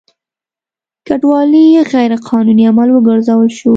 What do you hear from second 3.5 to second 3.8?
شو.